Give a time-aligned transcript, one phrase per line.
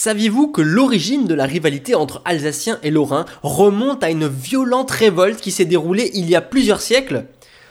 [0.00, 5.40] Saviez-vous que l'origine de la rivalité entre Alsaciens et Lorrains remonte à une violente révolte
[5.40, 7.24] qui s'est déroulée il y a plusieurs siècles?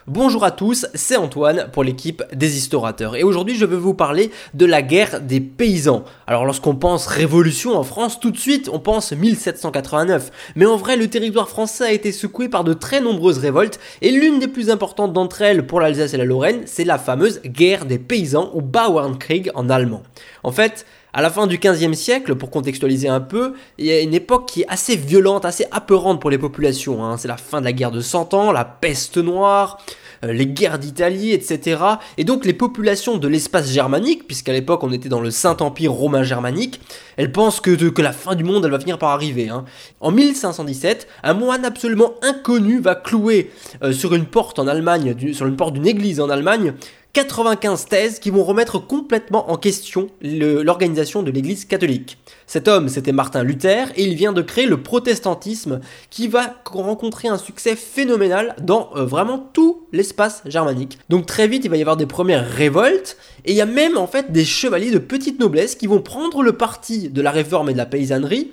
[0.07, 4.29] Bonjour à tous, c'est Antoine pour l'équipe des Historateurs et aujourd'hui je vais vous parler
[4.53, 6.03] de la guerre des paysans.
[6.27, 10.97] Alors lorsqu'on pense révolution en France, tout de suite on pense 1789, mais en vrai
[10.97, 14.69] le territoire français a été secoué par de très nombreuses révoltes et l'une des plus
[14.69, 18.61] importantes d'entre elles pour l'Alsace et la Lorraine, c'est la fameuse guerre des paysans ou
[18.61, 20.03] Bauernkrieg en allemand.
[20.43, 24.01] En fait, à la fin du XVe siècle, pour contextualiser un peu, il y a
[24.01, 27.03] une époque qui est assez violente, assez apeurante pour les populations.
[27.03, 27.17] Hein.
[27.17, 29.79] C'est la fin de la guerre de Cent Ans, la peste noire,
[30.23, 31.81] euh, les guerres d'Italie, etc.
[32.17, 36.23] Et donc les populations de l'espace germanique, puisqu'à l'époque on était dans le Saint-Empire romain
[36.23, 36.81] germanique,
[37.17, 39.49] elles pensent que, la fin du monde va venir par arriver.
[39.49, 39.65] Hein.
[40.01, 43.51] En 1517, un moine absolument inconnu va clouer
[43.83, 46.73] euh, sur une porte en Allemagne, sur une porte d'une église en Allemagne,
[47.17, 52.19] 95 thèses qui vont remettre complètement en question l'organisation de l'Église catholique.
[52.45, 55.79] Cet homme, c'était Martin Luther, et il vient de créer le protestantisme
[56.11, 60.97] qui va rencontrer un succès phénoménal dans euh, vraiment tout l'espace germanique.
[61.09, 63.97] Donc très vite, il va y avoir des premières révoltes, et il y a même
[63.97, 67.69] en fait des chevaliers de petite noblesse qui vont prendre le parti de la réforme
[67.69, 68.51] et de la paysannerie,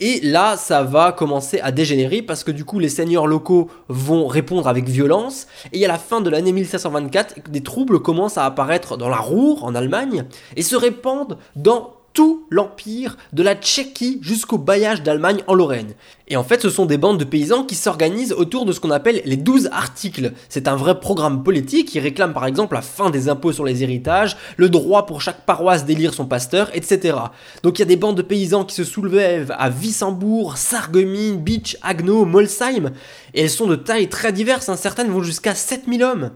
[0.00, 4.26] et là, ça va commencer à dégénérer parce que du coup, les seigneurs locaux vont
[4.26, 8.96] répondre avec violence, et à la fin de l'année 1524, des troubles commencent à apparaître
[8.96, 10.24] dans la Ruhr, en Allemagne,
[10.56, 15.92] et se répandent dans tout l'empire de la Tchéquie jusqu'au bailliage d'Allemagne en Lorraine.
[16.28, 18.90] Et en fait, ce sont des bandes de paysans qui s'organisent autour de ce qu'on
[18.90, 20.32] appelle les 12 articles.
[20.48, 23.82] C'est un vrai programme politique qui réclame par exemple la fin des impôts sur les
[23.82, 27.18] héritages, le droit pour chaque paroisse d'élire son pasteur, etc.
[27.62, 31.76] Donc il y a des bandes de paysans qui se soulèvent à Wissembourg, Sarreguemines, Beach,
[31.82, 32.92] Agno, Molsheim,
[33.34, 34.76] et elles sont de tailles très diverses, hein.
[34.76, 36.30] certaines vont jusqu'à 7000 hommes.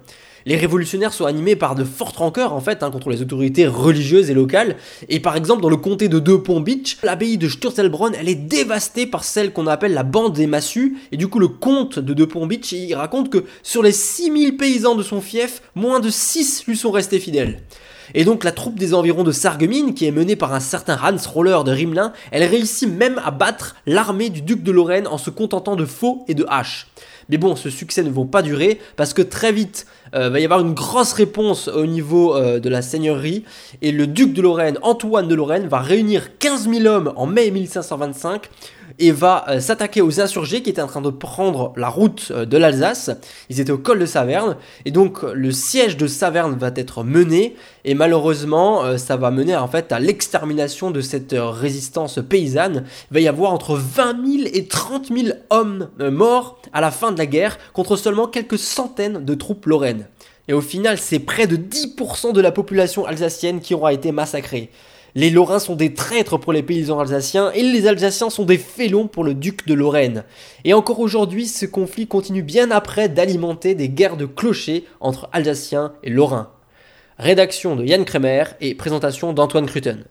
[0.46, 4.30] Les révolutionnaires sont animés par de fortes rancœurs en fait hein, contre les autorités religieuses
[4.30, 4.76] et locales.
[5.08, 8.34] Et par exemple dans le comté de Deux Ponts Beach, l'abbaye de Sturzelbronn elle est
[8.34, 10.96] dévastée par celle qu'on appelle la bande des massues.
[11.12, 14.94] Et du coup le comte de Deux Ponts Beach raconte que sur les 6000 paysans
[14.94, 17.62] de son fief, moins de 6 lui sont restés fidèles.
[18.14, 21.30] Et donc la troupe des environs de Sarreguemines, qui est menée par un certain Hans
[21.32, 25.30] Roller de Rimelin, elle réussit même à battre l'armée du duc de Lorraine en se
[25.30, 26.86] contentant de faux et de haches.
[27.28, 30.44] Mais bon, ce succès ne va pas durer parce que très vite, euh, va y
[30.44, 33.44] avoir une grosse réponse au niveau euh, de la seigneurie
[33.82, 37.50] et le duc de Lorraine, Antoine de Lorraine, va réunir 15 000 hommes en mai
[37.52, 38.50] 1525
[38.98, 42.56] et va euh, s'attaquer aux insurgés qui étaient en train de prendre la route de
[42.56, 43.10] l'Alsace.
[43.48, 47.56] Ils étaient au col de Saverne et donc le siège de Saverne va être mené
[47.84, 52.84] et malheureusement ça va mener en fait à l'extermination de cette résistance paysanne.
[53.10, 57.12] Il va y avoir entre 20 000 et 30 000 hommes morts à la fin
[57.12, 60.06] de la guerre contre seulement quelques centaines de troupes lorraines.
[60.50, 64.70] Et au final, c'est près de 10% de la population alsacienne qui aura été massacrée.
[65.14, 69.08] Les Lorrains sont des traîtres pour les paysans alsaciens et les Alsaciens sont des félons
[69.08, 70.24] pour le duc de Lorraine.
[70.64, 75.94] Et encore aujourd'hui, ce conflit continue bien après d'alimenter des guerres de clochers entre Alsaciens
[76.04, 76.50] et Lorrains.
[77.18, 80.04] Rédaction de Yann Kremer et présentation d'Antoine Crutten.